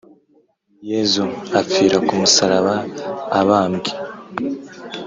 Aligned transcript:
yezu 0.89 1.23
apfira 1.59 1.97
ku 2.07 2.13
musaraba 2.21 2.75
abambwe 3.39 3.89